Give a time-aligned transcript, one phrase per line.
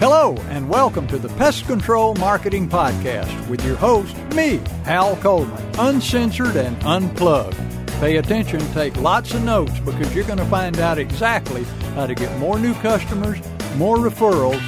[0.00, 5.62] Hello, and welcome to the Pest Control Marketing Podcast with your host, me, Hal Coleman,
[5.78, 7.56] uncensored and unplugged.
[8.00, 12.14] Pay attention, take lots of notes because you're going to find out exactly how to
[12.14, 13.38] get more new customers,
[13.76, 14.62] more referrals,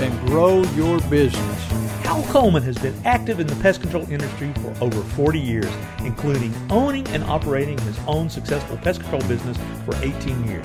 [0.00, 1.62] and grow your business.
[2.04, 6.54] Hal Coleman has been active in the pest control industry for over 40 years, including
[6.70, 10.64] owning and operating his own successful pest control business for 18 years.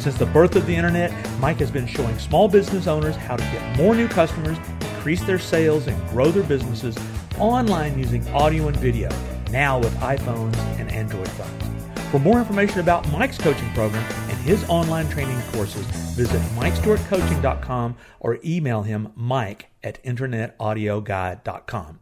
[0.00, 3.42] Since the birth of the Internet, Mike has been showing small business owners how to
[3.42, 6.96] get more new customers, increase their sales, and grow their businesses
[7.38, 9.10] online using audio and video,
[9.50, 11.62] now with iPhones and Android phones.
[12.10, 15.84] For more information about Mike's coaching program and his online training courses,
[16.16, 21.98] visit MikeStewartCoaching.com or email him mike at InternetAudioGuy.com.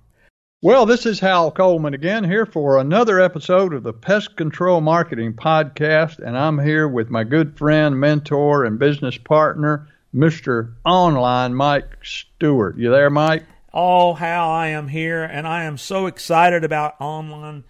[0.61, 5.33] Well, this is Hal Coleman again here for another episode of the Pest Control Marketing
[5.33, 10.75] Podcast, and I'm here with my good friend, mentor, and business partner, Mr.
[10.84, 12.77] Online Mike Stewart.
[12.77, 13.47] You there, Mike?
[13.73, 17.62] Oh, Hal, I am here, and I am so excited about online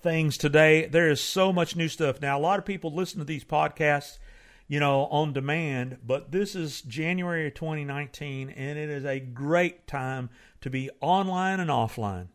[0.00, 0.86] things today.
[0.86, 2.20] There is so much new stuff.
[2.20, 4.18] Now, a lot of people listen to these podcasts,
[4.68, 9.88] you know, on demand, but this is January of 2019, and it is a great
[9.88, 10.30] time
[10.60, 12.28] to be online and offline.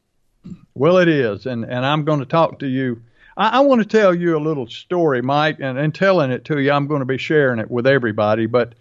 [0.73, 3.02] Well, it is, and and I'm going to talk to you.
[3.38, 6.59] I, I want to tell you a little story, Mike, and in telling it to
[6.59, 8.45] you, I'm going to be sharing it with everybody.
[8.45, 8.73] But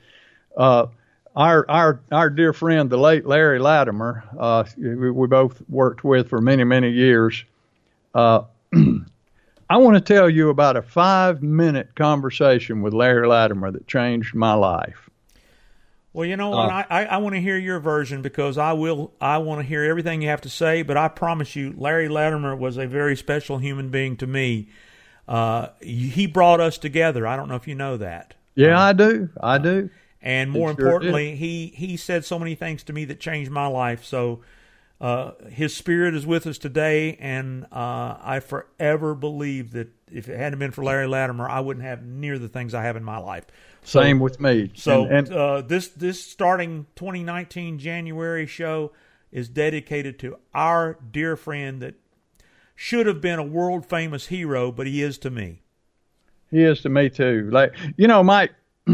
[0.57, 0.87] uh,
[1.37, 6.29] our our our dear friend, the late Larry Latimer, uh, we, we both worked with
[6.29, 7.45] for many many years.
[8.15, 8.43] Uh,
[9.71, 14.35] I want to tell you about a five minute conversation with Larry Latimer that changed
[14.35, 15.10] my life.
[16.13, 16.71] Well, you know what?
[16.71, 19.13] Uh, I, I want to hear your version because I will.
[19.21, 20.83] I want to hear everything you have to say.
[20.83, 24.69] But I promise you, Larry Latimer was a very special human being to me.
[25.29, 27.27] Uh, he brought us together.
[27.27, 28.35] I don't know if you know that.
[28.57, 29.29] Yeah, uh, I do.
[29.41, 29.91] I do.
[30.21, 33.69] And more sure importantly, he he said so many things to me that changed my
[33.69, 34.05] life.
[34.05, 34.41] So
[35.01, 40.37] uh, his spirit is with us today, and uh, I forever believe that if it
[40.37, 43.19] hadn't been for Larry Latimer, I wouldn't have near the things I have in my
[43.19, 43.47] life.
[43.83, 44.71] Same with me.
[44.75, 48.93] So and, and uh, this this starting 2019 January show
[49.33, 51.95] is dedicated to our dear friend that
[52.75, 55.63] should have been a world famous hero, but he is to me.
[56.51, 57.49] He is to me too.
[57.53, 58.53] Like you know, Mike.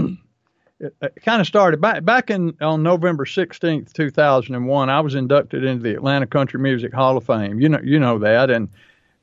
[0.80, 4.90] it, it kind of started back back in on November 16th, 2001.
[4.90, 7.60] I was inducted into the Atlanta Country Music Hall of Fame.
[7.60, 8.68] You know, you know that, and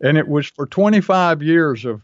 [0.02, 2.02] and it was for 25 years of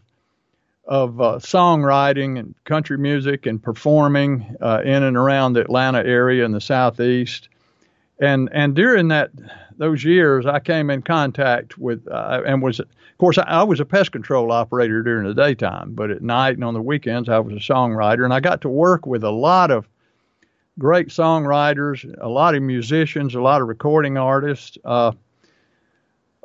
[0.90, 6.44] of uh, songwriting and country music and performing uh, in and around the Atlanta area
[6.44, 7.48] in the southeast.
[8.20, 9.30] And and during that
[9.78, 13.80] those years, I came in contact with uh, and was, of course, I, I, was
[13.80, 17.38] a pest control operator during the daytime, but at night and on the weekends, I
[17.38, 19.88] was a songwriter, and I got to work with a lot of
[20.78, 24.76] great songwriters, a lot of musicians, a lot of recording artists.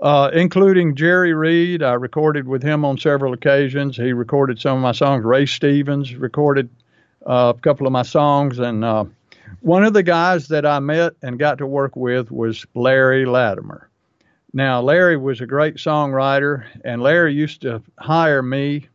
[0.01, 1.81] Uh, including Jerry Reed.
[1.81, 3.95] I recorded with him on several occasions.
[3.95, 5.23] He recorded some of my songs.
[5.23, 6.69] Ray Stevens recorded
[7.25, 8.59] uh, a couple of my songs.
[8.59, 9.05] And uh,
[9.61, 13.89] one of the guys that I met and got to work with was Larry Latimer.
[14.53, 18.87] Now, Larry was a great songwriter, and Larry used to hire me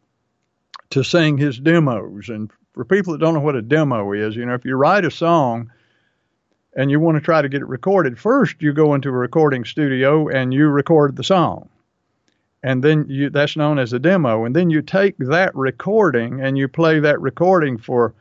[0.91, 2.29] to sing his demos.
[2.29, 5.05] And for people that don't know what a demo is, you know, if you write
[5.05, 5.71] a song,
[6.75, 9.65] and you want to try to get it recorded, first you go into a recording
[9.65, 11.69] studio and you record the song.
[12.63, 14.45] And then you that's known as a demo.
[14.45, 18.15] And then you take that recording and you play that recording for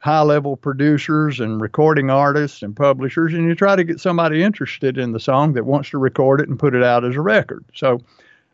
[0.00, 4.96] high level producers and recording artists and publishers and you try to get somebody interested
[4.96, 7.64] in the song that wants to record it and put it out as a record.
[7.74, 8.00] So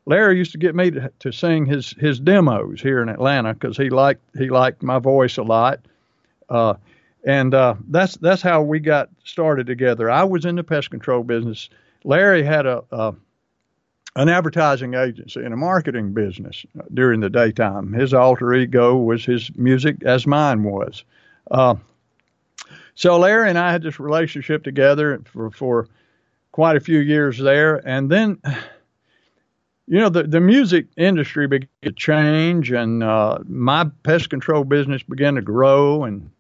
[0.07, 3.77] Larry used to get me to, to sing his his demos here in Atlanta because
[3.77, 5.81] he liked he liked my voice a lot.
[6.49, 6.75] Uh,
[7.25, 10.11] and uh, that's that's how we got started together.
[10.11, 11.71] I was in the pest control business.
[12.05, 13.15] Larry had a, a
[14.17, 17.93] an advertising agency and a marketing business during the daytime.
[17.93, 21.03] His alter ego was his music, as mine was.
[21.51, 21.75] Uh,
[22.95, 25.89] so Larry and I had this relationship together for, for
[26.53, 28.39] quite a few years there, and then
[29.87, 35.03] you know, the, the music industry began to change, and uh, my pest control business
[35.03, 36.31] began to grow, and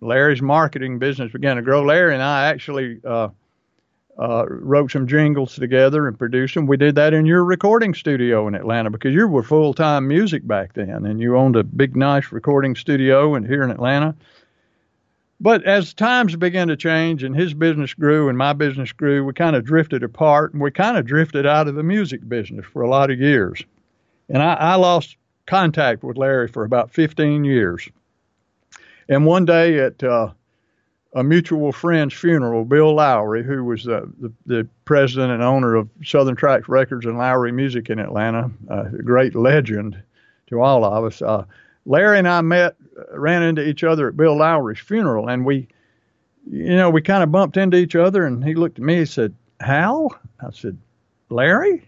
[0.00, 1.82] Larry's marketing business began to grow.
[1.82, 3.28] Larry and I actually uh,
[4.18, 6.66] uh, wrote some jingles together and produced them.
[6.66, 10.46] We did that in your recording studio in Atlanta because you were full time music
[10.46, 14.14] back then, and you owned a big, nice recording studio in, here in Atlanta.
[15.40, 19.32] But as times began to change and his business grew and my business grew, we
[19.34, 22.82] kind of drifted apart and we kind of drifted out of the music business for
[22.82, 23.62] a lot of years.
[24.28, 25.16] And I, I lost
[25.46, 27.88] contact with Larry for about 15 years.
[29.08, 30.32] And one day at uh,
[31.14, 35.88] a mutual friend's funeral, Bill Lowery, who was uh, the, the president and owner of
[36.04, 40.00] Southern Tracks Records and Lowery Music in Atlanta, a great legend
[40.48, 41.22] to all of us.
[41.22, 41.44] Uh,
[41.86, 42.76] Larry and I met,
[43.12, 45.68] ran into each other at Bill Lowery's funeral, and we,
[46.50, 49.08] you know, we kind of bumped into each other, and he looked at me and
[49.08, 50.14] said, Hal?
[50.40, 50.76] I said,
[51.30, 51.87] Larry?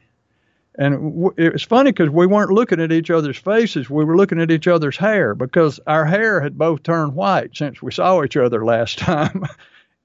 [0.78, 3.90] And w- it was funny because we weren't looking at each other's faces.
[3.90, 7.82] We were looking at each other's hair because our hair had both turned white since
[7.82, 9.44] we saw each other last time.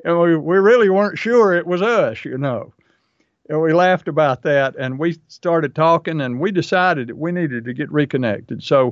[0.04, 2.74] and we, we really weren't sure it was us, you know.
[3.48, 7.66] And we laughed about that and we started talking and we decided that we needed
[7.66, 8.64] to get reconnected.
[8.64, 8.92] So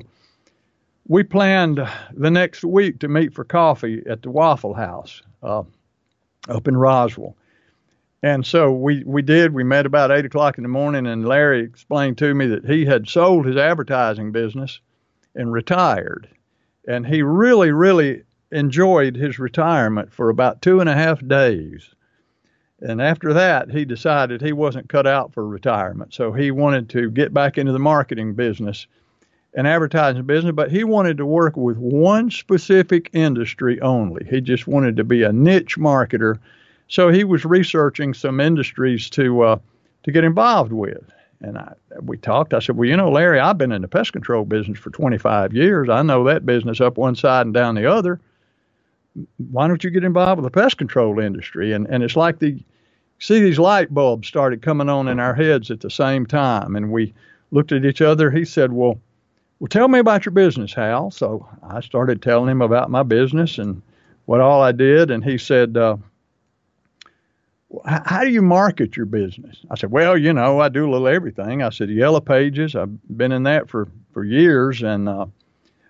[1.08, 1.80] we planned
[2.14, 5.64] the next week to meet for coffee at the Waffle House uh,
[6.48, 7.36] up in Roswell.
[8.24, 9.54] And so we, we did.
[9.54, 12.86] We met about eight o'clock in the morning, and Larry explained to me that he
[12.86, 14.80] had sold his advertising business
[15.36, 16.30] and retired.
[16.88, 21.90] And he really, really enjoyed his retirement for about two and a half days.
[22.80, 26.14] And after that, he decided he wasn't cut out for retirement.
[26.14, 28.88] So he wanted to get back into the marketing business
[29.54, 34.26] and advertising business, but he wanted to work with one specific industry only.
[34.30, 36.40] He just wanted to be a niche marketer
[36.88, 39.60] so he was researching some industries to uh,
[40.04, 41.04] to get involved with.
[41.42, 42.54] And I, we talked.
[42.54, 45.54] I said, well, you know, Larry, I've been in the pest control business for 25
[45.54, 45.90] years.
[45.90, 48.22] I know that business up one side and down the other.
[49.52, 51.74] Why don't you get involved with the pest control industry?
[51.74, 52.64] And and it's like the
[53.20, 56.92] see these light bulbs started coming on in our heads at the same time, and
[56.92, 57.14] we
[57.52, 58.32] looked at each other.
[58.32, 59.00] He said, well.
[59.60, 61.10] Well, tell me about your business, Hal.
[61.10, 63.82] So I started telling him about my business and
[64.26, 65.96] what all I did, and he said, uh,
[67.86, 69.58] how do you market your business?
[69.70, 71.64] I said, well, you know, I do a little everything.
[71.64, 72.76] I said, Yellow Pages.
[72.76, 75.26] I've been in that for for years, and uh,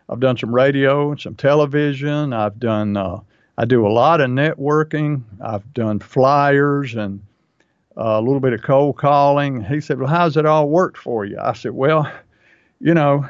[0.10, 2.34] I've done some radio and some television.
[2.34, 2.96] I've done.
[2.96, 3.20] Uh,
[3.58, 5.24] I do a lot of networking.
[5.42, 7.22] I've done flyers and
[7.96, 9.64] uh, a little bit of cold calling.
[9.64, 11.38] He said, well, how's it all worked for you?
[11.40, 12.12] I said, well,
[12.80, 13.28] you know.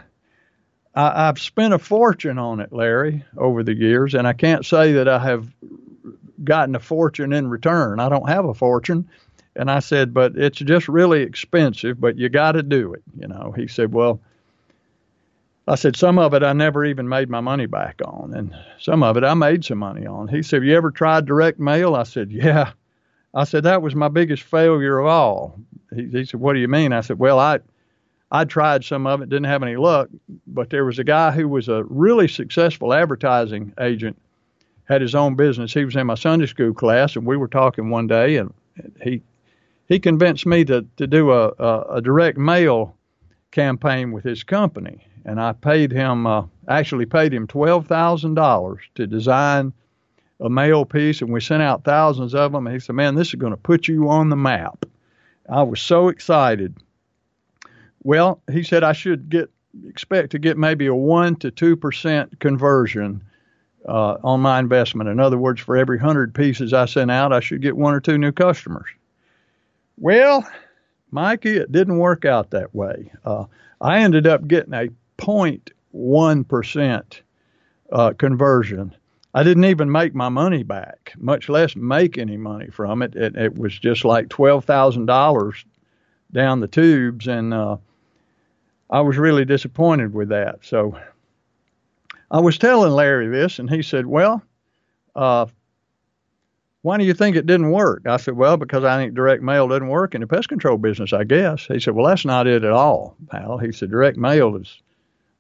[0.96, 4.94] I, I've spent a fortune on it, Larry, over the years, and I can't say
[4.94, 5.52] that I have
[6.44, 8.00] gotten a fortune in return.
[8.00, 9.08] I don't have a fortune.
[9.56, 13.04] And I said, but it's just really expensive, but you got to do it.
[13.20, 14.20] You know, he said, well,
[15.68, 18.34] I said, some of it I never even made my money back on.
[18.34, 20.28] And some of it I made some money on.
[20.28, 21.96] He said, Have you ever tried direct mail?
[21.96, 22.72] I said, yeah.
[23.34, 25.60] I said, that was my biggest failure of all.
[25.96, 26.94] He, he said, what do you mean?
[26.94, 27.60] I said, well, I,
[28.32, 30.10] I tried some of it, didn't have any luck,
[30.46, 34.20] but there was a guy who was a really successful advertising agent
[34.86, 35.74] had his own business.
[35.74, 38.54] He was in my Sunday school class, and we were talking one day, and
[39.02, 39.22] he
[39.88, 42.96] he convinced me to to do a a, a direct mail
[43.52, 48.82] campaign with his company, and I paid him uh, actually paid him twelve thousand dollars
[48.96, 49.74] to design
[50.40, 52.68] a mail piece, and we sent out thousands of them.
[52.68, 54.86] And he said, "Man, this is going to put you on the map."
[55.50, 56.76] I was so excited.
[58.04, 59.50] Well, he said I should get
[59.88, 63.24] expect to get maybe a one to two percent conversion
[63.88, 65.10] uh, on my investment.
[65.10, 68.00] In other words, for every hundred pieces I sent out, I should get one or
[68.00, 68.88] two new customers.
[69.98, 70.48] Well,
[71.12, 73.12] Mikey, it didn't work out that way.
[73.26, 73.46] Uh,
[73.82, 77.22] I ended up getting a 0.1 percent
[77.92, 78.96] uh, conversion.
[79.36, 83.16] I didn't even make my money back, much less make any money from it.
[83.16, 85.66] It, it was just like twelve thousand dollars
[86.32, 87.78] down the tubes, and uh,
[88.90, 90.60] I was really disappointed with that.
[90.62, 90.98] So
[92.34, 94.42] I was telling Larry this, and he said, Well,
[95.16, 95.46] uh,
[96.82, 98.08] why do you think it didn't work?
[98.08, 101.14] I said, Well, because I think direct mail doesn't work in the pest control business,
[101.14, 101.68] I guess.
[101.68, 103.60] He said, Well, that's not it at all, pal.
[103.60, 104.82] He said, Direct mail is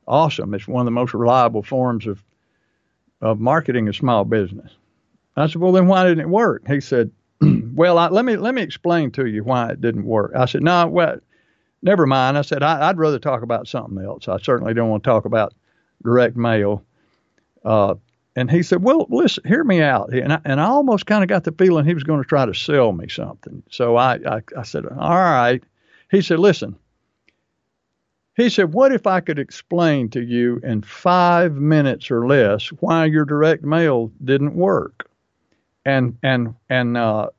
[0.07, 0.53] awesome.
[0.53, 2.23] It's one of the most reliable forms of,
[3.21, 4.71] of marketing a small business.
[5.35, 6.61] I said, Well, then why didn't it work?
[6.67, 7.09] He said,
[7.41, 10.33] Well, I, let me let me explain to you why it didn't work.
[10.35, 11.17] I said, No, well,
[11.81, 12.37] never mind.
[12.37, 14.27] I said, I, would rather talk about something else.
[14.27, 15.55] I certainly don't want to talk about
[16.03, 16.83] direct mail.
[17.65, 17.95] Uh,
[18.35, 21.29] and he said, "Well, listen, hear me out." And I, and I almost kind of
[21.29, 23.63] got the feeling he was going to try to sell me something.
[23.69, 25.63] So I, I, I said, "All right."
[26.11, 26.75] He said, "Listen,
[28.35, 33.05] He said, What if I could explain to you in five minutes or less why
[33.05, 35.09] your direct mail didn't work
[35.85, 37.29] and, and, and, uh,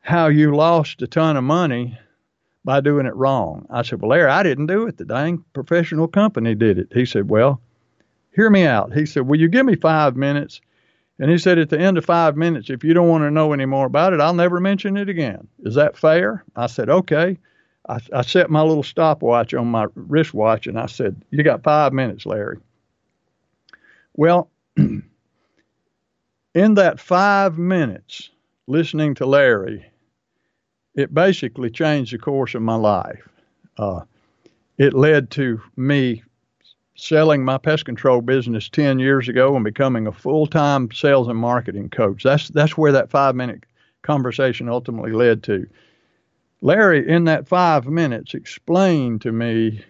[0.00, 1.98] how you lost a ton of money
[2.64, 3.66] by doing it wrong?
[3.70, 4.98] I said, Well, Larry, I didn't do it.
[4.98, 6.88] The dang professional company did it.
[6.92, 7.60] He said, Well,
[8.34, 8.92] hear me out.
[8.92, 10.60] He said, Will you give me five minutes?
[11.18, 13.52] And he said, At the end of five minutes, if you don't want to know
[13.52, 15.48] any more about it, I'll never mention it again.
[15.64, 16.44] Is that fair?
[16.56, 17.38] I said, Okay.
[17.88, 21.92] I, I set my little stopwatch on my wristwatch and I said, You got five
[21.92, 22.58] minutes, Larry.
[24.14, 25.04] Well, in
[26.54, 28.30] that five minutes
[28.66, 29.84] listening to Larry,
[30.94, 33.28] it basically changed the course of my life.
[33.76, 34.02] Uh,
[34.78, 36.22] it led to me
[36.96, 41.90] selling my pest control business 10 years ago and becoming a full-time sales and marketing
[41.90, 42.22] coach.
[42.22, 43.64] That's that's where that 5-minute
[44.02, 45.66] conversation ultimately led to.
[46.60, 49.84] Larry in that 5 minutes explained to me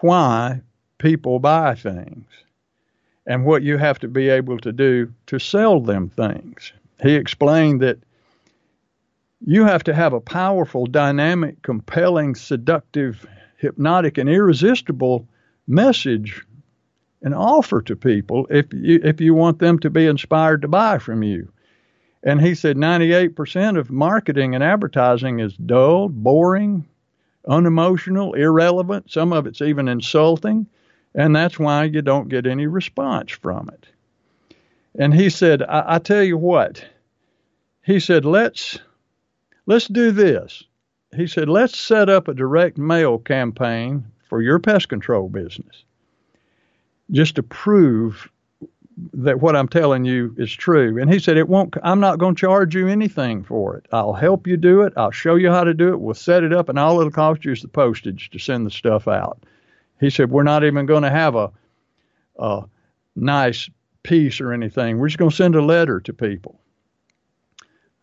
[0.00, 0.60] why
[0.98, 2.26] people buy things
[3.26, 6.72] and what you have to be able to do to sell them things.
[7.02, 7.98] He explained that
[9.46, 13.26] you have to have a powerful, dynamic, compelling, seductive,
[13.58, 15.26] hypnotic, and irresistible
[15.66, 16.44] message
[17.22, 20.98] and offer to people if you if you want them to be inspired to buy
[20.98, 21.50] from you.
[22.22, 26.86] And he said 98% of marketing and advertising is dull, boring,
[27.46, 29.10] unemotional, irrelevant.
[29.10, 30.66] Some of it's even insulting,
[31.14, 33.86] and that's why you don't get any response from it.
[34.98, 36.84] And he said, I, I tell you what.
[37.82, 38.78] He said, let's
[39.66, 40.62] let's do this.
[41.14, 45.84] He said, let's set up a direct mail campaign for your pest control business
[47.10, 48.30] just to prove
[49.12, 51.00] that what I'm telling you is true.
[51.00, 53.86] And he said, It won't, I'm not going to charge you anything for it.
[53.92, 54.92] I'll help you do it.
[54.96, 56.00] I'll show you how to do it.
[56.00, 58.70] We'll set it up, and all it'll cost you is the postage to send the
[58.70, 59.42] stuff out.
[60.00, 61.50] He said, We're not even going to have a,
[62.38, 62.64] a
[63.16, 63.68] nice
[64.04, 64.98] piece or anything.
[64.98, 66.60] We're just going to send a letter to people.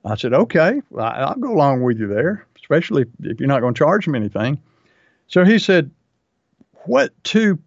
[0.04, 3.78] I said, Okay, I'll go along with you there, especially if you're not going to
[3.78, 4.60] charge them anything.
[5.28, 5.90] So he said,
[6.86, 7.60] What two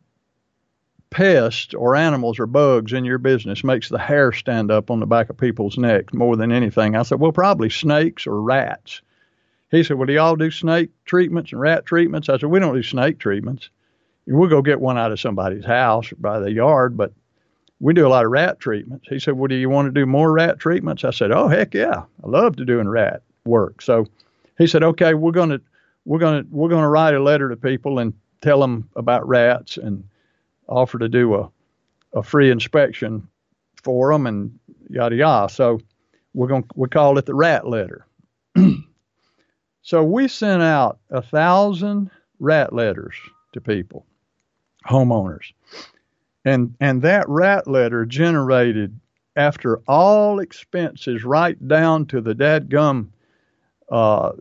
[1.10, 5.06] pests or animals or bugs in your business makes the hair stand up on the
[5.06, 6.96] back of people's necks more than anything?
[6.96, 9.02] I said, well, probably snakes or rats.
[9.70, 12.28] He said, well, do y'all do snake treatments and rat treatments?
[12.28, 13.70] I said, we don't do snake treatments.
[14.26, 17.12] We'll go get one out of somebody's house or by the yard, but
[17.80, 19.06] we do a lot of rat treatments.
[19.08, 21.04] He said, well, do you want to do more rat treatments?
[21.04, 22.04] I said, oh, heck yeah.
[22.22, 23.82] I love to doing rat work.
[23.82, 24.06] So
[24.56, 25.60] he said, okay, we're going to,
[26.04, 29.26] we're going to, we're going to write a letter to people and tell them about
[29.26, 30.04] rats and
[30.68, 31.50] offer to do a,
[32.12, 33.26] a free inspection
[33.82, 34.58] for them and
[34.90, 35.52] yada yada.
[35.52, 35.80] So
[36.34, 38.06] we're going we call it the rat letter.
[39.82, 43.14] so we sent out a thousand rat letters
[43.52, 44.04] to people,
[44.86, 45.52] homeowners,
[46.44, 48.98] and and that rat letter generated
[49.36, 53.08] after all expenses, right down to the dadgum
[53.90, 54.32] uh,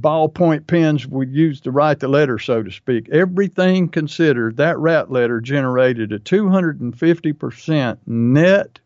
[0.00, 3.08] ballpoint pens we used to write the letter, so to speak.
[3.10, 8.78] Everything considered, that rat letter generated a 250% net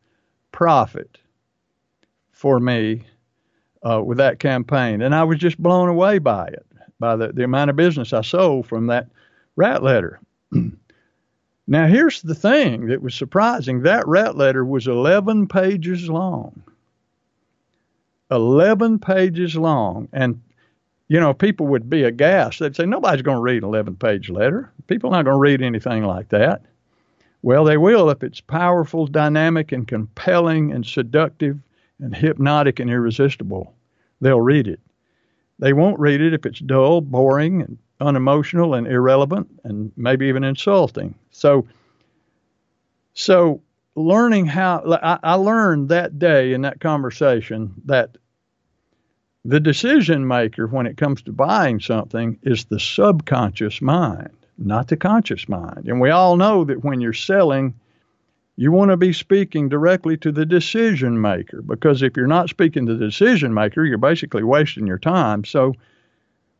[0.52, 1.18] profit
[2.32, 3.04] for me
[3.82, 5.02] uh, with that campaign.
[5.02, 6.66] And I was just blown away by it,
[6.98, 9.08] by the, the amount of business I sold from that
[9.56, 10.20] rat letter.
[11.66, 16.62] now, here's the thing that was surprising that rat letter was 11 pages long.
[18.30, 20.08] 11 pages long.
[20.12, 20.40] And
[21.08, 22.58] you know, people would be aghast.
[22.58, 24.72] They'd say, nobody's going to read an 11 page letter.
[24.86, 26.62] People are not going to read anything like that.
[27.42, 31.58] Well, they will if it's powerful, dynamic, and compelling, and seductive,
[31.98, 33.74] and hypnotic, and irresistible.
[34.20, 34.80] They'll read it.
[35.58, 40.42] They won't read it if it's dull, boring, and unemotional, and irrelevant, and maybe even
[40.42, 41.14] insulting.
[41.32, 41.66] So,
[43.12, 43.60] so
[43.94, 48.16] learning how I, I learned that day in that conversation that
[49.44, 54.96] the decision maker when it comes to buying something is the subconscious mind, not the
[54.96, 55.86] conscious mind.
[55.86, 57.74] And we all know that when you're selling,
[58.56, 62.86] you want to be speaking directly to the decision maker because if you're not speaking
[62.86, 65.44] to the decision maker, you're basically wasting your time.
[65.44, 65.74] So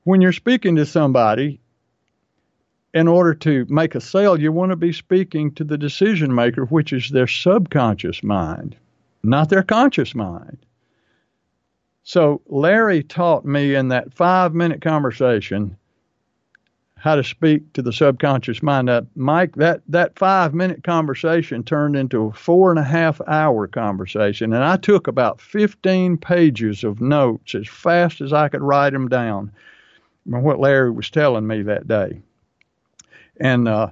[0.02, 1.60] when you're speaking to somebody,
[2.92, 6.64] in order to make a sale, you want to be speaking to the decision maker,
[6.66, 8.76] which is their subconscious mind,
[9.22, 10.58] not their conscious mind.
[12.04, 15.76] So Larry taught me in that five minute conversation
[16.96, 18.88] how to speak to the subconscious mind.
[18.88, 23.66] That Mike, that that five minute conversation turned into a four and a half hour
[23.66, 28.92] conversation, and I took about 15 pages of notes as fast as I could write
[28.92, 29.50] them down.
[30.24, 32.20] what Larry was telling me that day.
[33.40, 33.88] And uh,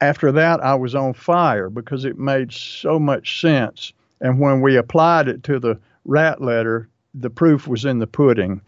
[0.00, 3.92] after that, I was on fire because it made so much sense.
[4.20, 6.88] And when we applied it to the rat letter,
[7.20, 8.60] the proof was in the pudding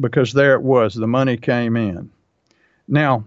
[0.00, 0.94] because there it was.
[0.94, 2.10] The money came in.
[2.88, 3.24] Now,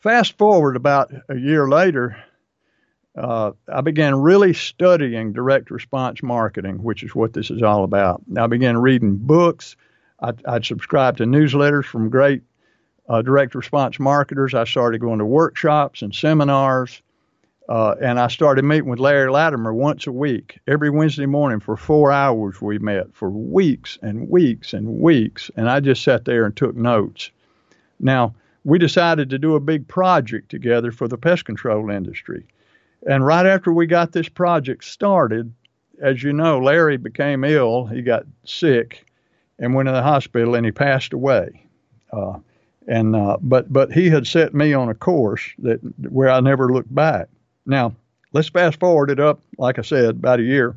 [0.00, 2.16] fast forward about a year later,
[3.16, 8.22] uh, I began really studying direct response marketing, which is what this is all about.
[8.36, 9.76] I began reading books.
[10.20, 12.42] I'd, I'd subscribe to newsletters from great
[13.08, 14.54] uh, direct response marketers.
[14.54, 17.02] I started going to workshops and seminars.
[17.68, 20.58] Uh, and I started meeting with Larry Latimer once a week.
[20.66, 25.50] Every Wednesday morning for four hours, we met for weeks and weeks and weeks.
[25.56, 27.30] And I just sat there and took notes.
[27.98, 32.46] Now, we decided to do a big project together for the pest control industry.
[33.06, 35.52] And right after we got this project started,
[36.00, 37.86] as you know, Larry became ill.
[37.86, 39.06] He got sick
[39.58, 41.66] and went to the hospital and he passed away.
[42.12, 42.38] Uh,
[42.86, 45.80] and uh, but but he had set me on a course that
[46.10, 47.28] where I never looked back.
[47.66, 47.94] Now
[48.32, 50.76] let's fast forward it up, like I said, about a year.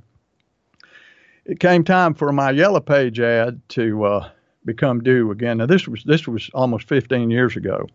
[1.45, 4.29] It came time for my yellow page ad to uh,
[4.65, 5.57] become due again.
[5.57, 7.87] Now this was this was almost 15 years ago.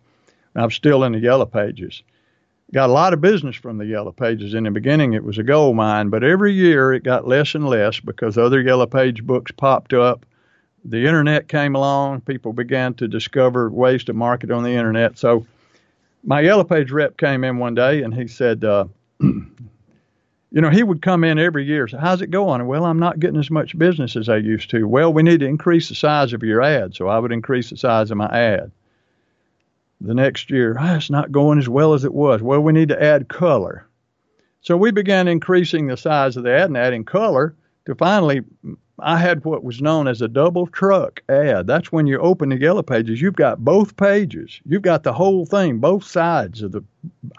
[0.54, 2.02] I'm still in the yellow pages.
[2.72, 4.54] Got a lot of business from the yellow pages.
[4.54, 7.68] In the beginning, it was a gold mine, but every year it got less and
[7.68, 10.24] less because other yellow page books popped up
[10.84, 15.18] the internet came along, people began to discover ways to market on the internet.
[15.18, 15.46] So
[16.24, 18.86] my Yellow Page rep came in one day and he said, uh,
[19.20, 21.88] you know, he would come in every year.
[21.88, 22.66] So how's it going?
[22.66, 24.84] Well, I'm not getting as much business as I used to.
[24.84, 26.94] Well, we need to increase the size of your ad.
[26.94, 28.70] So I would increase the size of my ad.
[30.00, 32.42] The next year, oh, it's not going as well as it was.
[32.42, 33.86] Well, we need to add color.
[34.60, 37.54] So we began increasing the size of the ad and adding color
[37.86, 38.42] to finally
[39.02, 41.66] I had what was known as a double truck ad.
[41.66, 44.60] That's when you open the yellow pages, you've got both pages.
[44.64, 46.82] You've got the whole thing, both sides of the,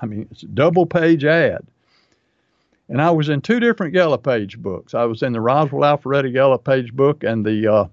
[0.02, 1.66] I mean, it's a double page ad.
[2.90, 4.94] And I was in two different yellow page books.
[4.94, 7.86] I was in the Roswell Alpharetta yellow page book and the uh,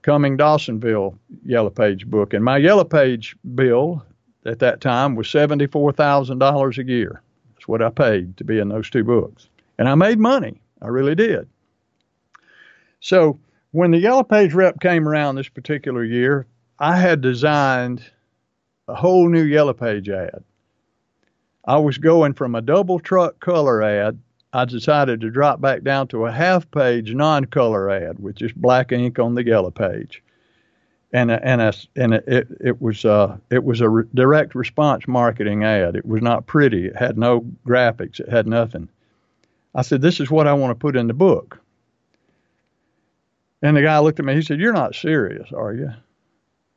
[0.00, 2.32] Cumming Dawsonville yellow page book.
[2.32, 4.04] And my yellow page bill
[4.46, 7.22] at that time was $74,000 a year.
[7.54, 9.48] That's what I paid to be in those two books.
[9.78, 10.60] And I made money.
[10.80, 11.46] I really did.
[13.02, 13.40] So
[13.72, 16.46] when the Yellow Page rep came around this particular year,
[16.78, 18.04] I had designed
[18.86, 20.44] a whole new Yellow Page ad.
[21.64, 24.18] I was going from a double truck color ad.
[24.52, 28.54] I decided to drop back down to a half page non color ad with just
[28.54, 30.22] black ink on the Yellow Page.
[31.12, 35.64] And and a, and it it was uh it was a re- direct response marketing
[35.64, 35.96] ad.
[35.96, 36.86] It was not pretty.
[36.86, 38.20] It had no graphics.
[38.20, 38.88] It had nothing.
[39.74, 41.61] I said, "This is what I want to put in the book."
[43.62, 44.34] And the guy looked at me.
[44.34, 45.90] He said, "You're not serious, are you?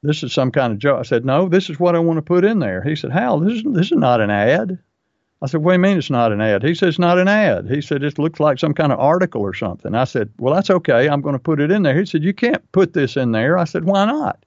[0.03, 2.21] This is some kind of joke." I said, "No, this is what I want to
[2.21, 4.77] put in there." He said, "Hal, this is this is not an ad."
[5.41, 7.27] I said, "What do you mean it's not an ad?" He said, "It's not an
[7.27, 10.53] ad." He said, "It looks like some kind of article or something." I said, "Well,
[10.53, 11.09] that's okay.
[11.09, 13.57] I'm going to put it in there." He said, "You can't put this in there."
[13.57, 14.45] I said, "Why not?"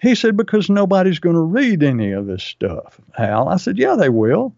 [0.00, 3.96] He said, "Because nobody's going to read any of this stuff." Hal, I said, "Yeah,
[3.96, 4.54] they will."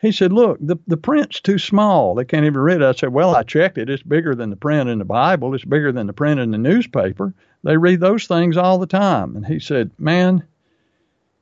[0.00, 2.14] He said, Look, the, the print's too small.
[2.14, 2.86] They can't even read it.
[2.86, 3.88] I said, Well, I checked it.
[3.88, 5.54] It's bigger than the print in the Bible.
[5.54, 7.32] It's bigger than the print in the newspaper.
[7.64, 9.36] They read those things all the time.
[9.36, 10.44] And he said, Man,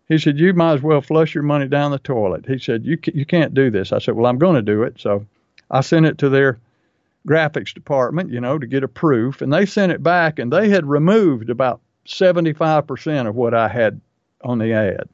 [0.09, 2.47] he said, You might as well flush your money down the toilet.
[2.47, 3.93] He said, You, you can't do this.
[3.93, 5.01] I said, Well, I'm going to do it.
[5.01, 5.27] So
[5.71, 6.59] I sent it to their
[7.27, 9.43] graphics department, you know, to get a proof.
[9.43, 14.01] And they sent it back, and they had removed about 75% of what I had
[14.43, 15.09] on the ad.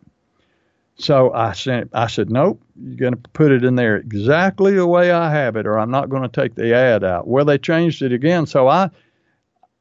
[1.00, 4.86] So I sent, I said, nope, you're going to put it in there exactly the
[4.86, 7.26] way I have it, or I'm not going to take the ad out.
[7.26, 8.90] Well, they changed it again, so I,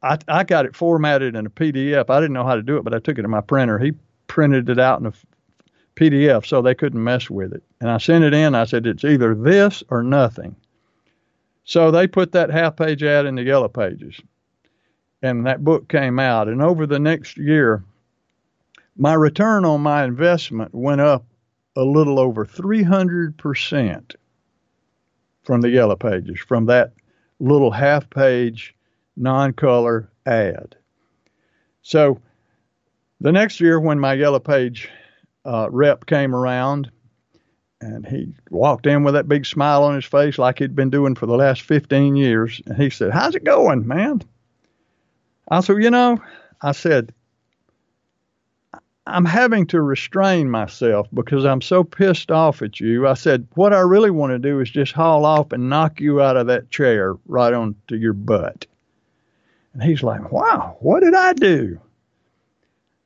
[0.02, 2.10] I, I got it formatted in a PDF.
[2.10, 3.78] I didn't know how to do it, but I took it to my printer.
[3.78, 3.94] He
[4.28, 5.14] printed it out in a
[5.98, 7.64] PDF, so they couldn't mess with it.
[7.82, 8.56] And I sent it in.
[8.56, 10.56] I said, it's either this or nothing.
[11.66, 14.20] So they put that half page ad in the yellow pages,
[15.22, 16.48] and that book came out.
[16.48, 17.84] And over the next year,
[19.00, 21.26] my return on my investment went up
[21.78, 24.16] a little over 300%
[25.44, 26.92] from the yellow pages, from that
[27.40, 28.76] little half page
[29.16, 30.76] non color ad.
[31.82, 32.20] So
[33.22, 34.90] the next year, when my yellow page
[35.46, 36.92] uh, rep came around,
[37.80, 41.16] and he walked in with that big smile on his face like he'd been doing
[41.16, 42.62] for the last 15 years.
[42.66, 44.22] And he said, How's it going, man?
[45.50, 46.22] I said, You know,
[46.62, 47.14] I said,
[49.10, 53.08] I'm having to restrain myself because I'm so pissed off at you.
[53.08, 56.22] I said, What I really want to do is just haul off and knock you
[56.22, 58.68] out of that chair right onto your butt.
[59.74, 61.80] And he's like, Wow, what did I do?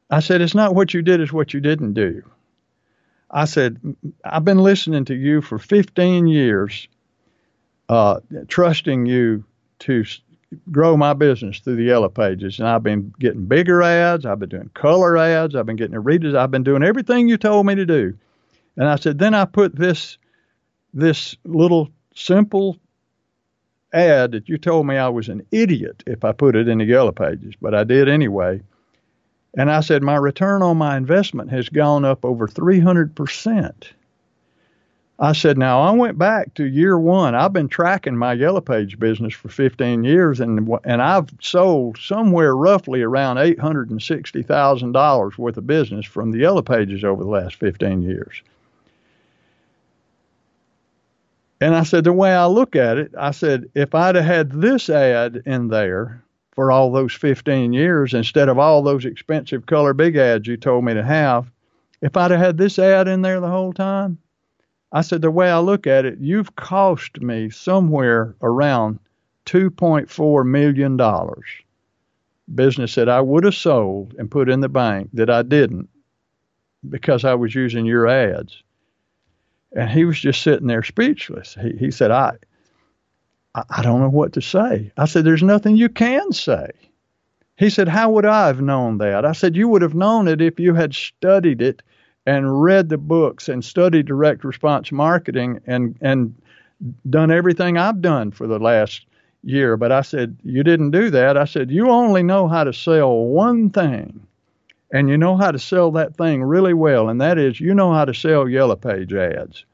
[0.10, 2.24] I said, It's not what you did, it's what you didn't do.
[3.30, 3.80] I said,
[4.24, 6.88] I've been listening to you for 15 years,
[7.90, 9.44] uh, trusting you
[9.80, 10.06] to
[10.72, 12.60] grow my business through the yellow pages.
[12.60, 14.26] And I've been getting bigger ads.
[14.26, 15.56] I've been doing color ads.
[15.56, 16.36] I've been getting readers.
[16.36, 18.18] I've been doing everything you told me to do.
[18.78, 20.18] And I said, then I put this,
[20.94, 22.78] this little simple
[23.94, 26.86] ad that you told me I was an idiot if I put it in the
[26.86, 28.62] yellow pages, but I did anyway.
[29.56, 33.74] And I said, my return on my investment has gone up over 300%.
[35.20, 37.36] I said, now I went back to year one.
[37.36, 42.56] I've been tracking my Yellow Page business for 15 years, and and I've sold somewhere
[42.56, 48.42] roughly around $860,000 worth of business from the Yellow Pages over the last 15 years.
[51.62, 54.52] And I said, the way I look at it, I said, if I'd have had
[54.52, 56.22] this ad in there
[56.52, 60.84] for all those 15 years instead of all those expensive color big ads you told
[60.84, 61.50] me to have,
[62.02, 64.18] if I'd have had this ad in there the whole time,
[64.94, 69.00] I said, the way I look at it, you've cost me somewhere around
[69.48, 71.00] $2.4 million.
[72.54, 75.90] Business that I would have sold and put in the bank that I didn't
[76.88, 78.62] because I was using your ads.
[79.76, 81.58] And he was just sitting there speechless.
[81.60, 82.34] He, he said, I,
[83.56, 84.92] I don't know what to say.
[84.96, 86.70] I said, There's nothing you can say.
[87.58, 89.26] He said, How would I have known that?
[89.26, 91.82] I said, You would have known it if you had studied it
[92.26, 96.36] and read the books and studied direct response marketing and, and
[97.10, 99.06] done everything I've done for the last
[99.44, 99.78] year.
[99.78, 101.38] But I said, You didn't do that.
[101.38, 104.26] I said, You only know how to sell one thing
[104.94, 107.92] and you know how to sell that thing really well, and that is you know
[107.92, 109.66] how to sell yellow page ads.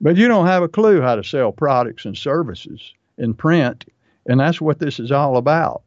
[0.00, 3.86] But you don't have a clue how to sell products and services in print,
[4.26, 5.82] and that's what this is all about.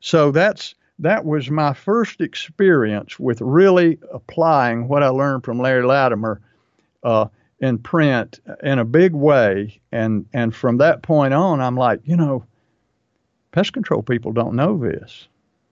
[0.00, 5.84] So that's that was my first experience with really applying what I learned from Larry
[5.84, 6.40] Latimer
[7.02, 7.26] uh,
[7.58, 12.16] in print in a big way, and and from that point on, I'm like, you
[12.16, 12.44] know,
[13.52, 15.26] pest control people don't know this.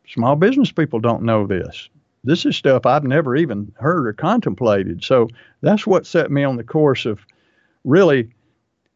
[0.07, 1.89] Small business people don't know this.
[2.25, 5.05] This is stuff I've never even heard or contemplated.
[5.05, 5.29] So
[5.61, 7.21] that's what set me on the course of
[7.85, 8.31] really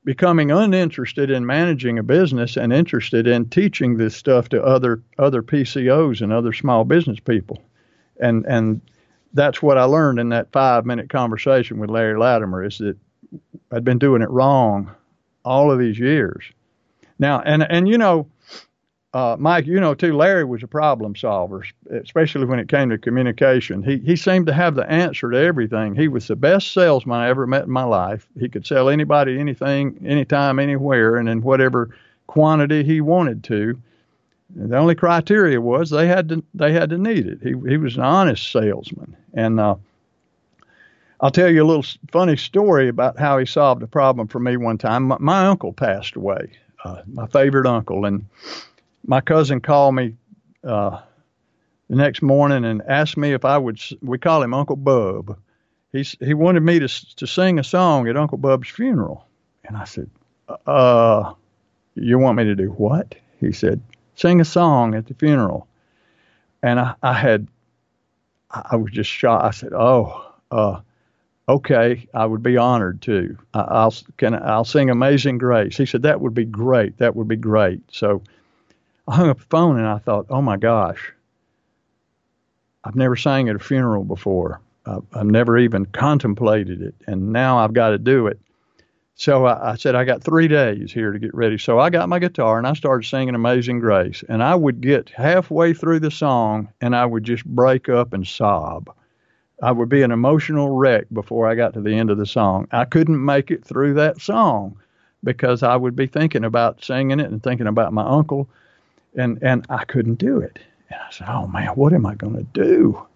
[0.04, 5.42] becoming uninterested in managing a business and interested in teaching this stuff to other other
[5.42, 7.62] PCOs and other small business people.
[8.20, 8.80] And and
[9.32, 12.96] that's what I learned in that five minute conversation with Larry Latimer is that
[13.70, 14.90] I'd been doing it wrong
[15.44, 16.44] all of these years.
[17.18, 18.26] Now and and you know
[19.14, 22.96] uh, Mike, you know too, Larry was a problem solver, especially when it came to
[22.96, 23.82] communication.
[23.82, 25.94] He he seemed to have the answer to everything.
[25.94, 28.26] He was the best salesman I ever met in my life.
[28.40, 31.90] He could sell anybody anything, anytime, anywhere, and in whatever
[32.26, 33.78] quantity he wanted to.
[34.58, 37.40] And the only criteria was they had to they had to need it.
[37.42, 39.74] He he was an honest salesman, and uh,
[41.20, 44.56] I'll tell you a little funny story about how he solved a problem for me
[44.56, 45.04] one time.
[45.04, 48.24] My, my uncle passed away, uh, my favorite uncle, and
[49.06, 50.14] my cousin called me
[50.64, 51.00] uh,
[51.88, 53.80] the next morning and asked me if I would.
[54.00, 55.38] We call him Uncle Bub.
[55.92, 59.26] He he wanted me to to sing a song at Uncle Bub's funeral,
[59.64, 60.10] and I said,
[60.66, 61.34] "Uh,
[61.94, 63.80] you want me to do what?" He said,
[64.14, 65.66] "Sing a song at the funeral."
[66.64, 67.48] And I, I had,
[68.50, 69.44] I was just shocked.
[69.44, 70.80] I said, "Oh, uh,
[71.48, 73.36] okay, I would be honored to.
[73.52, 76.98] I, will can I'll sing Amazing Grace." He said, "That would be great.
[76.98, 78.22] That would be great." So
[79.08, 81.12] I hung up the phone and I thought, oh my gosh,
[82.84, 84.60] I've never sang at a funeral before.
[84.86, 88.40] I've, I've never even contemplated it, and now I've got to do it.
[89.14, 91.58] So I, I, said, I got three days here to get ready.
[91.58, 94.24] So I got my guitar and I started singing Amazing Grace.
[94.28, 98.26] And I would get halfway through the song and I would just break up and
[98.26, 98.90] sob.
[99.62, 102.66] I would be an emotional wreck before I got to the end of the song.
[102.72, 104.76] I couldn't make it through that song
[105.22, 108.48] because I would be thinking about singing it and thinking about my uncle
[109.16, 110.58] and and I couldn't do it.
[110.90, 113.06] And I said, "Oh man, what am I going to do?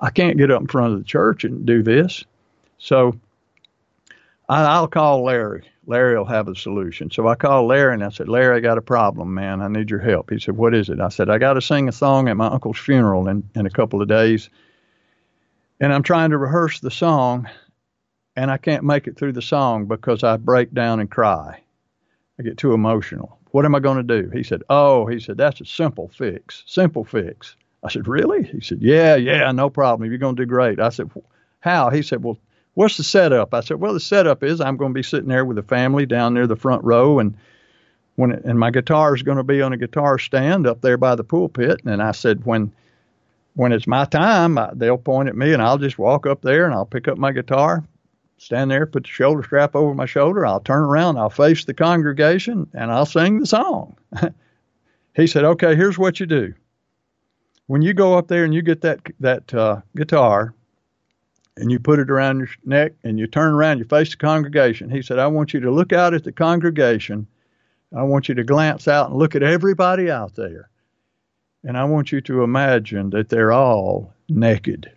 [0.00, 2.24] I can't get up in front of the church and do this."
[2.78, 3.18] So
[4.48, 5.68] I, will call Larry.
[5.86, 7.10] Larry will have a solution.
[7.10, 9.62] So I called Larry and I said, Larry, I got a problem, man.
[9.62, 10.30] I need your help.
[10.30, 11.00] He said, What is it?
[11.00, 13.70] I said, I got to sing a song at my uncle's funeral in, in a
[13.70, 14.50] couple of days.
[15.80, 17.48] And I'm trying to rehearse the song
[18.36, 21.60] and I can't make it through the song because I break down and cry.
[22.38, 23.38] I get too emotional.
[23.54, 24.30] What am I going to do?
[24.30, 26.64] He said, Oh, he said, that's a simple fix.
[26.66, 27.54] Simple fix.
[27.84, 28.42] I said, Really?
[28.42, 30.10] He said, Yeah, yeah, no problem.
[30.10, 30.80] You're going to do great.
[30.80, 31.08] I said,
[31.60, 31.88] How?
[31.90, 32.36] He said, Well,
[32.74, 33.54] what's the setup?
[33.54, 36.04] I said, Well, the setup is I'm going to be sitting there with the family
[36.04, 37.36] down near the front row and
[38.16, 40.96] when it, and my guitar is going to be on a guitar stand up there
[40.96, 41.80] by the pulpit.
[41.84, 42.72] And I said, when
[43.54, 46.64] when it's my time, I, they'll point at me and I'll just walk up there
[46.64, 47.84] and I'll pick up my guitar,
[48.38, 50.44] stand there, put the shoulder strap over my shoulder.
[50.44, 53.96] I'll turn around, I'll face the congregation, and I'll sing the song.
[55.14, 56.54] he said, "Okay, here's what you do.
[57.66, 60.54] When you go up there and you get that that uh, guitar,
[61.56, 64.90] and you put it around your neck, and you turn around, you face the congregation."
[64.90, 67.26] He said, "I want you to look out at the congregation.
[67.96, 70.68] I want you to glance out and look at everybody out there,
[71.62, 74.90] and I want you to imagine that they're all naked."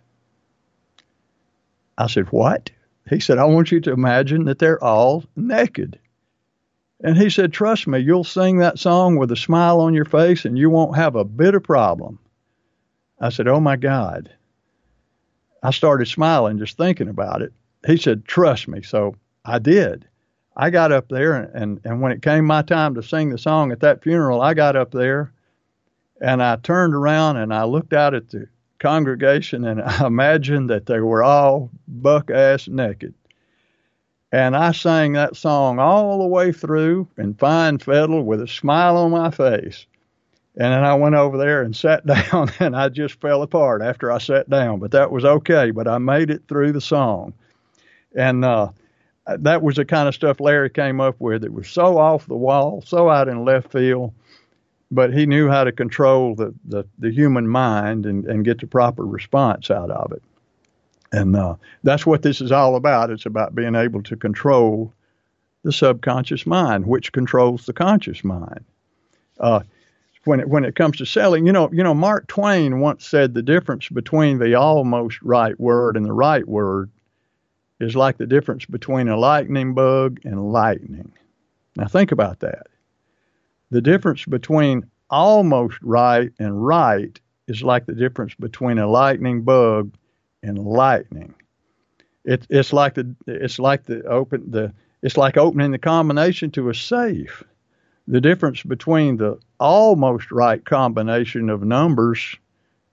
[1.96, 2.70] I said, "What?"
[3.08, 5.98] He said, I want you to imagine that they're all naked.
[7.02, 10.44] And he said, Trust me, you'll sing that song with a smile on your face
[10.44, 12.18] and you won't have a bit of problem.
[13.20, 14.30] I said, Oh my God.
[15.62, 17.52] I started smiling just thinking about it.
[17.86, 18.82] He said, Trust me.
[18.82, 20.06] So I did.
[20.56, 23.38] I got up there, and, and, and when it came my time to sing the
[23.38, 25.32] song at that funeral, I got up there
[26.20, 30.86] and I turned around and I looked out at the congregation and I imagined that
[30.86, 33.14] they were all buck ass naked.
[34.30, 38.96] And I sang that song all the way through in fine fiddle with a smile
[38.96, 39.86] on my face.
[40.54, 44.12] And then I went over there and sat down and I just fell apart after
[44.12, 45.70] I sat down, but that was okay.
[45.70, 47.32] But I made it through the song.
[48.14, 48.70] And uh,
[49.26, 51.44] that was the kind of stuff Larry came up with.
[51.44, 54.12] It was so off the wall, so out in left field
[54.90, 58.66] but he knew how to control the, the, the human mind and, and get the
[58.66, 60.22] proper response out of it.
[61.12, 63.10] And uh, that's what this is all about.
[63.10, 64.92] It's about being able to control
[65.62, 68.64] the subconscious mind, which controls the conscious mind.
[69.38, 69.60] Uh,
[70.24, 73.32] when it when it comes to selling, you know, you know, Mark Twain once said
[73.32, 76.90] the difference between the almost right word and the right word
[77.80, 81.12] is like the difference between a lightning bug and lightning.
[81.76, 82.66] Now think about that.
[83.70, 89.94] The difference between almost right and right is like the difference between a lightning bug
[90.42, 91.34] and lightning.
[92.24, 96.68] It, it's like the it's like the open the it's like opening the combination to
[96.68, 97.42] a safe.
[98.06, 102.36] The difference between the almost right combination of numbers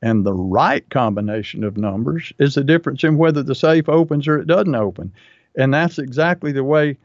[0.01, 4.37] and the right combination of numbers is the difference in whether the safe opens or
[4.39, 5.13] it doesn't open.
[5.57, 6.97] And that's exactly the way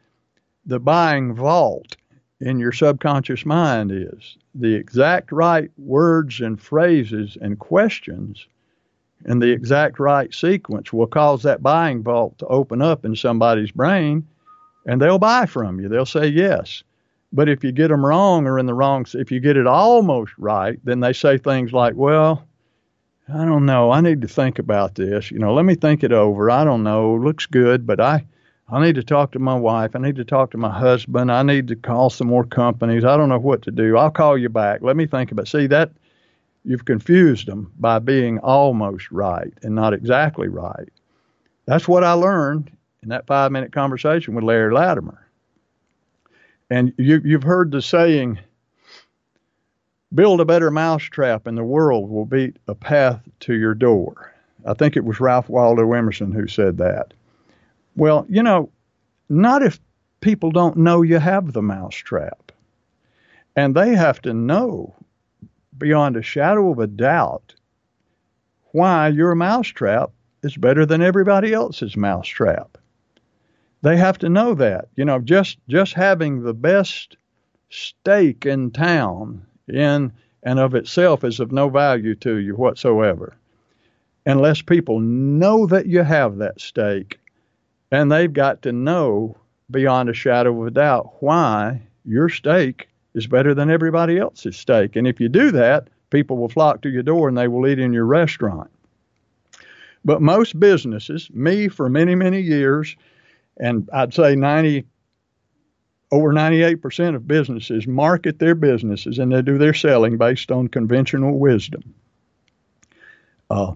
[0.66, 1.96] the buying vault
[2.40, 4.36] in your subconscious mind is.
[4.54, 8.46] The exact right words and phrases and questions
[9.26, 13.70] in the exact right sequence will cause that buying vault to open up in somebody's
[13.70, 14.26] brain
[14.86, 15.88] and they'll buy from you.
[15.88, 16.82] They'll say yes.
[17.32, 20.32] But if you get them wrong or in the wrong, if you get it almost
[20.38, 22.44] right, then they say things like, well,
[23.32, 23.92] I don't know.
[23.92, 25.30] I need to think about this.
[25.30, 26.50] You know, let me think it over.
[26.50, 27.14] I don't know.
[27.14, 28.26] Looks good, but I,
[28.72, 29.96] I need to talk to my wife.
[29.96, 31.32] I need to talk to my husband.
[31.32, 33.04] I need to call some more companies.
[33.04, 33.96] I don't know what to do.
[33.96, 34.80] I'll call you back.
[34.82, 35.46] Let me think about.
[35.46, 35.50] It.
[35.50, 35.90] See that
[36.64, 40.88] you've confused them by being almost right and not exactly right.
[41.66, 42.70] That's what I learned
[43.02, 45.26] in that five minute conversation with Larry Latimer.
[46.70, 48.38] And you, you've heard the saying,
[50.14, 54.34] build a better mousetrap and the world will beat a path to your door.
[54.66, 57.14] I think it was Ralph Waldo Emerson who said that.
[57.96, 58.70] Well, you know,
[59.28, 59.80] not if
[60.20, 62.52] people don't know you have the mousetrap.
[63.56, 64.94] And they have to know
[65.76, 67.54] beyond a shadow of a doubt
[68.72, 70.10] why your mousetrap
[70.42, 72.78] is better than everybody else's mousetrap.
[73.82, 74.88] They have to know that.
[74.94, 77.16] You know, just just having the best
[77.70, 83.34] steak in town in and of itself is of no value to you whatsoever.
[84.26, 87.18] Unless people know that you have that steak
[87.90, 89.36] and they've got to know
[89.70, 94.96] beyond a shadow of a doubt why your steak is better than everybody else's steak.
[94.96, 97.78] And if you do that, people will flock to your door and they will eat
[97.78, 98.70] in your restaurant.
[100.04, 102.96] But most businesses, me for many, many years,
[103.58, 104.84] and I'd say 90,
[106.10, 111.38] over 98% of businesses market their businesses and they do their selling based on conventional
[111.38, 111.94] wisdom.
[113.50, 113.74] Uh,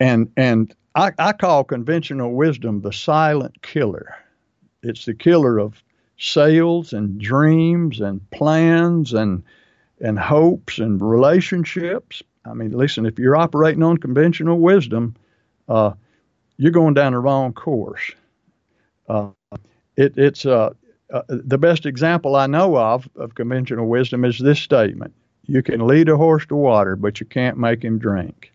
[0.00, 4.14] and and I, I call conventional wisdom the silent killer.
[4.82, 5.82] It's the killer of
[6.18, 9.42] sales and dreams and plans and
[10.00, 12.22] and hopes and relationships.
[12.44, 15.14] I mean, listen, if you're operating on conventional wisdom,
[15.68, 15.92] uh,
[16.58, 18.12] you're going down the wrong course.
[19.08, 19.30] Uh,
[19.96, 20.70] it, it's uh,
[21.12, 25.14] uh, the best example I know of of conventional wisdom is this statement:
[25.46, 28.49] You can lead a horse to water, but you can't make him drink.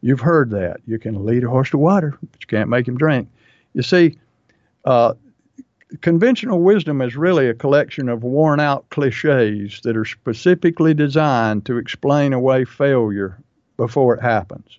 [0.00, 0.80] You've heard that.
[0.86, 3.28] You can lead a horse to water, but you can't make him drink.
[3.74, 4.16] You see,
[4.84, 5.14] uh,
[6.00, 11.78] conventional wisdom is really a collection of worn out cliches that are specifically designed to
[11.78, 13.38] explain away failure
[13.76, 14.78] before it happens.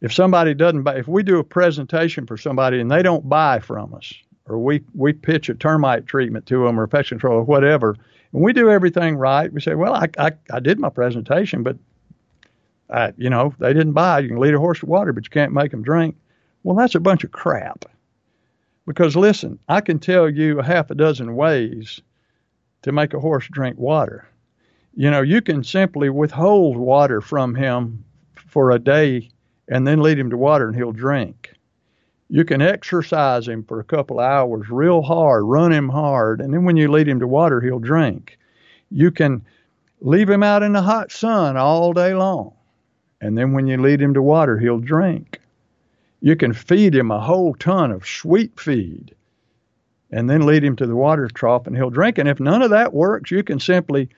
[0.00, 3.58] If somebody doesn't buy, if we do a presentation for somebody and they don't buy
[3.58, 4.12] from us,
[4.46, 7.96] or we, we pitch a termite treatment to them or pest control or whatever,
[8.32, 11.76] and we do everything right, we say, well, I, I, I did my presentation, but
[12.92, 14.20] I, you know, they didn't buy.
[14.20, 16.16] You can lead a horse to water, but you can't make them drink.
[16.62, 17.84] Well, that's a bunch of crap.
[18.86, 22.00] Because listen, I can tell you a half a dozen ways
[22.82, 24.26] to make a horse drink water.
[24.94, 29.30] You know, you can simply withhold water from him for a day
[29.68, 31.54] and then lead him to water and he'll drink.
[32.28, 36.52] You can exercise him for a couple of hours real hard, run him hard, and
[36.52, 38.38] then when you lead him to water, he'll drink.
[38.90, 39.44] You can
[40.00, 42.52] leave him out in the hot sun all day long,
[43.20, 45.40] and then when you lead him to water, he'll drink.
[46.20, 49.14] You can feed him a whole ton of sweet feed
[50.10, 52.18] and then lead him to the water trough and he'll drink.
[52.18, 54.08] And if none of that works, you can simply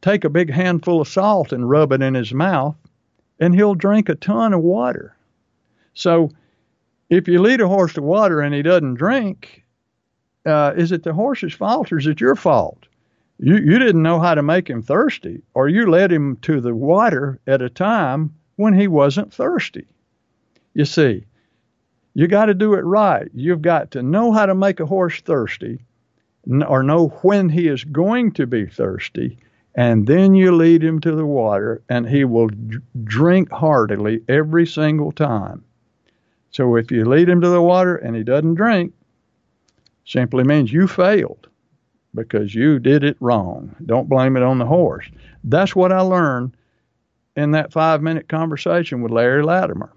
[0.00, 2.76] take a big handful of salt and rub it in his mouth
[3.38, 5.16] and he'll drink a ton of water.
[5.94, 6.30] So
[7.08, 9.64] if you lead a horse to water and he doesn't drink,
[10.46, 12.86] uh, is it the horse's fault or is it your fault?
[13.38, 16.74] You, you didn't know how to make him thirsty, or you led him to the
[16.74, 19.86] water at a time when he wasn't thirsty.
[20.74, 21.24] You see,
[22.14, 23.28] you got to do it right.
[23.34, 25.80] You've got to know how to make a horse thirsty
[26.66, 29.38] or know when he is going to be thirsty
[29.74, 32.50] and then you lead him to the water, and he will
[33.04, 35.64] drink heartily every single time.
[36.50, 38.92] So if you lead him to the water and he doesn't drink,
[40.04, 41.46] simply means you failed
[42.14, 43.76] because you did it wrong.
[43.86, 45.06] Don't blame it on the horse.
[45.44, 46.56] That's what I learned
[47.40, 49.90] in that five minute conversation with Larry Latimer.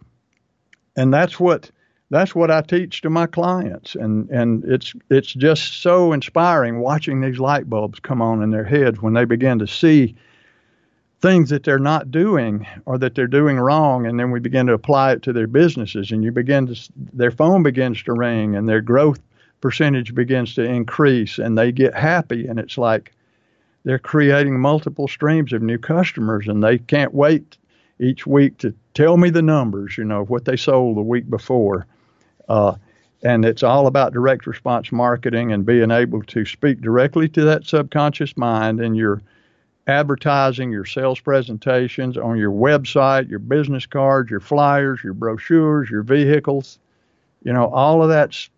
[0.95, 1.69] And that's what
[2.09, 7.21] that's what I teach to my clients, and and it's it's just so inspiring watching
[7.21, 10.15] these light bulbs come on in their heads when they begin to see
[11.21, 14.73] things that they're not doing or that they're doing wrong, and then we begin to
[14.73, 18.69] apply it to their businesses, and you begin to their phone begins to ring, and
[18.69, 19.19] their growth
[19.59, 23.11] percentage begins to increase, and they get happy, and it's like
[23.83, 27.57] they're creating multiple streams of new customers, and they can't wait
[27.99, 31.29] each week to tell me the numbers, you know, of what they sold the week
[31.29, 31.85] before
[32.49, 32.75] uh,
[33.23, 37.65] and it's all about direct response marketing and being able to speak directly to that
[37.65, 39.21] subconscious mind and your
[39.87, 46.03] advertising, your sales presentations on your website, your business cards, your flyers, your brochures, your
[46.03, 46.79] vehicles.
[47.43, 48.49] You know, all of that's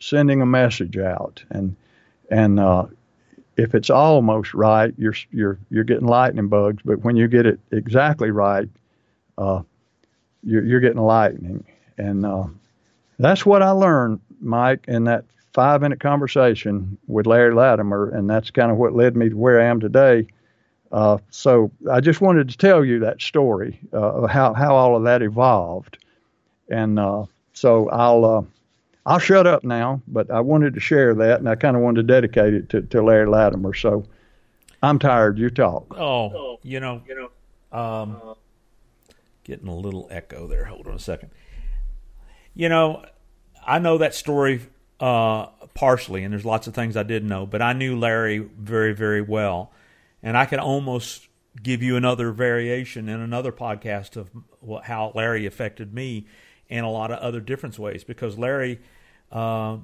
[0.00, 1.44] sending a message out.
[1.50, 1.76] And
[2.30, 2.86] and uh,
[3.56, 6.82] if it's almost right, you're you're you're getting lightning bugs.
[6.84, 8.68] But when you get it exactly right,
[9.38, 9.62] uh,
[10.42, 11.64] you're, you're getting lightning.
[11.98, 12.44] And uh,
[13.18, 18.50] that's what I learned, Mike, in that five minute conversation with Larry Latimer, and that's
[18.50, 20.26] kind of what led me to where I am today.
[20.90, 24.96] Uh, so I just wanted to tell you that story uh, of how, how all
[24.96, 25.98] of that evolved,
[26.68, 28.42] and uh, so I'll uh,
[29.06, 30.02] I'll shut up now.
[30.08, 32.82] But I wanted to share that, and I kind of wanted to dedicate it to,
[32.82, 33.74] to Larry Latimer.
[33.74, 34.04] So
[34.82, 35.38] I'm tired.
[35.38, 35.96] You talk.
[35.98, 37.14] Oh, you know, you
[37.72, 38.36] know, um,
[39.44, 40.64] getting a little echo there.
[40.64, 41.30] Hold on a second.
[42.54, 43.04] You know,
[43.66, 44.60] I know that story
[45.00, 48.94] uh, partially, and there's lots of things I didn't know, but I knew Larry very,
[48.94, 49.72] very well.
[50.22, 51.28] And I can almost
[51.62, 54.30] give you another variation in another podcast of
[54.84, 56.26] how Larry affected me
[56.68, 58.80] in a lot of other different ways because Larry
[59.30, 59.78] uh,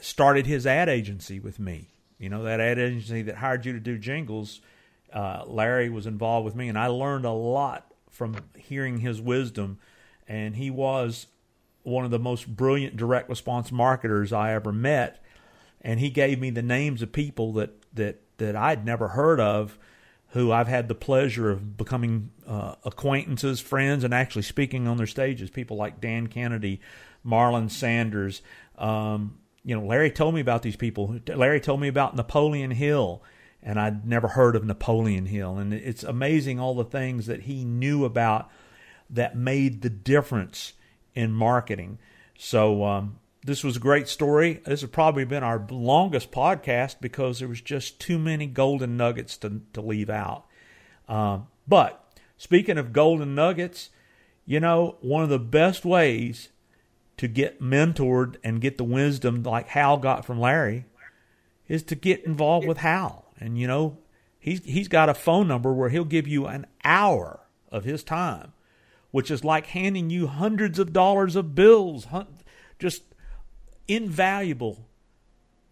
[0.00, 1.88] started his ad agency with me.
[2.18, 4.60] You know, that ad agency that hired you to do jingles,
[5.12, 9.78] uh, Larry was involved with me, and I learned a lot from hearing his wisdom.
[10.26, 11.26] And he was
[11.82, 15.22] one of the most brilliant direct response marketers I ever met,
[15.82, 19.78] and he gave me the names of people that that that I'd never heard of,
[20.36, 25.06] who I've had the pleasure of becoming uh, acquaintances, friends, and actually speaking on their
[25.06, 25.48] stages.
[25.48, 26.82] People like Dan Kennedy,
[27.26, 28.42] Marlon Sanders.
[28.76, 31.18] Um, you know, Larry told me about these people.
[31.26, 33.22] Larry told me about Napoleon Hill,
[33.62, 35.56] and I'd never heard of Napoleon Hill.
[35.56, 38.50] And it's amazing all the things that he knew about
[39.08, 40.74] that made the difference
[41.14, 41.98] in marketing.
[42.36, 44.60] So um, this was a great story.
[44.66, 49.36] This has probably been our longest podcast because there was just too many golden nuggets
[49.38, 50.44] to, to leave out.
[51.08, 52.04] Um, but
[52.36, 53.90] speaking of golden nuggets,
[54.44, 56.48] you know, one of the best ways
[57.16, 60.84] to get mentored and get the wisdom like Hal got from Larry
[61.68, 63.24] is to get involved with Hal.
[63.38, 63.98] And you know,
[64.38, 67.40] he's he's got a phone number where he'll give you an hour
[67.70, 68.52] of his time
[69.16, 72.06] which is like handing you hundreds of dollars of bills,
[72.78, 73.02] just
[73.88, 74.86] invaluable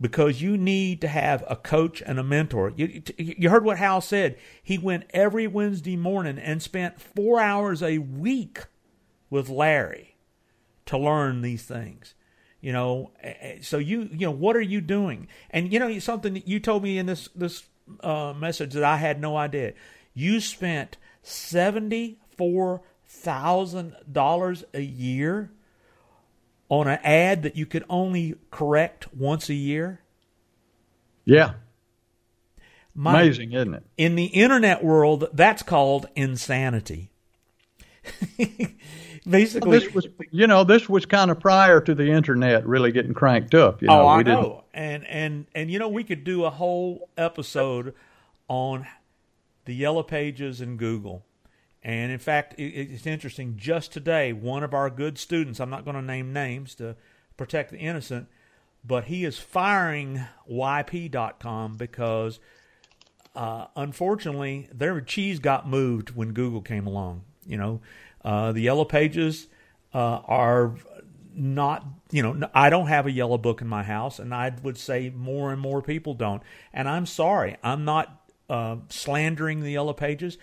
[0.00, 2.72] because you need to have a coach and a mentor.
[2.76, 4.36] You, you heard what Hal said.
[4.62, 8.64] He went every Wednesday morning and spent four hours a week
[9.30, 10.16] with Larry
[10.86, 12.14] to learn these things.
[12.60, 13.12] You know,
[13.60, 15.28] so you you know what are you doing?
[15.50, 17.64] And you know something that you told me in this this
[18.00, 19.74] uh, message that I had no idea.
[20.14, 25.52] You spent seventy four thousand dollars a year
[26.68, 30.00] on an ad that you could only correct once a year?
[31.24, 31.54] Yeah.
[32.94, 33.82] My, Amazing, isn't it?
[33.98, 37.10] In the internet world, that's called insanity.
[39.28, 42.92] Basically, well, this was, you know, this was kind of prior to the internet really
[42.92, 43.82] getting cranked up.
[43.82, 46.50] You oh, know, oh, I know, and and and you know, we could do a
[46.50, 47.92] whole episode
[48.46, 48.86] on
[49.64, 51.25] the yellow pages and Google
[51.86, 53.56] and in fact, it's interesting.
[53.56, 56.96] Just today, one of our good students, I'm not going to name names to
[57.36, 58.26] protect the innocent,
[58.84, 62.40] but he is firing YP.com because
[63.36, 67.22] uh, unfortunately their cheese got moved when Google came along.
[67.46, 67.80] You know,
[68.24, 69.46] uh, the yellow pages
[69.94, 70.74] uh, are
[71.36, 74.76] not, you know, I don't have a yellow book in my house, and I would
[74.76, 76.42] say more and more people don't.
[76.72, 80.36] And I'm sorry, I'm not uh, slandering the yellow pages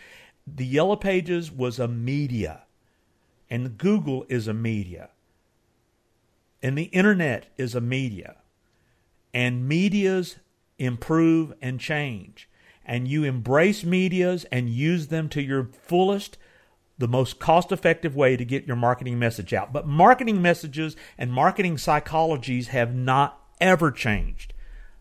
[0.46, 2.64] the Yellow Pages was a media,
[3.50, 5.10] and Google is a media,
[6.62, 8.38] and the internet is a media,
[9.34, 10.38] and medias
[10.78, 12.50] improve and change,
[12.86, 16.38] and you embrace medias and use them to your fullest.
[16.98, 19.74] The most cost effective way to get your marketing message out.
[19.74, 24.54] But marketing messages and marketing psychologies have not ever changed.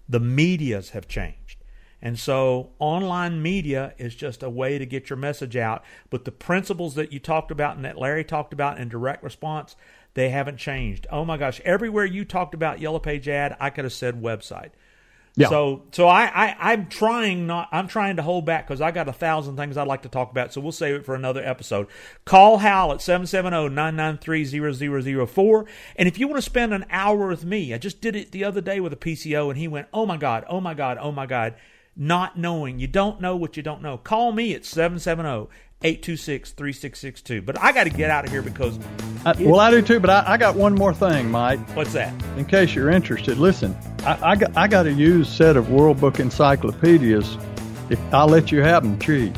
[0.08, 1.61] The medias have changed.
[2.02, 5.84] And so online media is just a way to get your message out.
[6.10, 9.76] But the principles that you talked about and that Larry talked about in direct response,
[10.14, 11.06] they haven't changed.
[11.12, 14.70] Oh my gosh, everywhere you talked about Yellow Page ad, I could have said website.
[15.34, 15.48] Yeah.
[15.48, 19.08] So so I, I I'm trying not I'm trying to hold back because I got
[19.08, 20.52] a thousand things I'd like to talk about.
[20.52, 21.86] So we'll save it for another episode.
[22.26, 25.66] Call Hal at 770-993-0004.
[25.96, 28.44] And if you want to spend an hour with me, I just did it the
[28.44, 31.12] other day with a PCO and he went, Oh my God, oh my God, oh
[31.12, 31.54] my God
[31.96, 32.78] not knowing.
[32.78, 33.98] You don't know what you don't know.
[33.98, 35.48] Call me at 770
[35.84, 37.42] 826 3662.
[37.42, 38.78] But I got to get out of here because.
[39.24, 41.60] Uh, well, I do too, but I, I, got one more thing, Mike.
[41.76, 42.12] What's that?
[42.36, 46.00] In case you're interested, listen, I, I, got, I got a used set of World
[46.00, 47.36] Book encyclopedias.
[47.90, 49.36] If I'll let you have them cheap.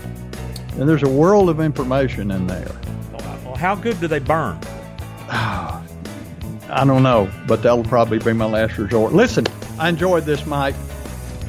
[0.79, 2.71] And there's a world of information in there.
[3.13, 4.59] Well, how good do they burn?
[5.29, 9.13] I don't know, but that'll probably be my last resort.
[9.13, 9.47] Listen,
[9.79, 10.75] I enjoyed this, Mike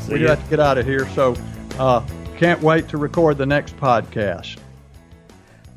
[0.08, 1.08] we got to get out of here.
[1.10, 1.36] So
[1.80, 2.06] uh,
[2.38, 4.58] can't wait to record the next podcast.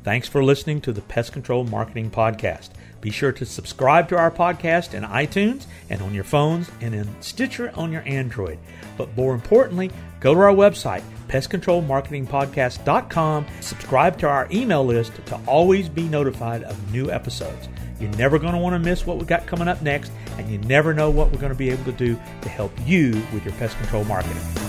[0.03, 2.69] Thanks for listening to the Pest Control Marketing Podcast.
[3.01, 7.21] Be sure to subscribe to our podcast in iTunes and on your phones and in
[7.21, 8.59] Stitcher on your Android.
[8.97, 13.45] But more importantly, go to our website, pestcontrolmarketingpodcast.com.
[13.61, 17.69] Subscribe to our email list to always be notified of new episodes.
[17.99, 20.57] You're never going to want to miss what we got coming up next, and you
[20.59, 23.53] never know what we're going to be able to do to help you with your
[23.55, 24.68] pest control marketing.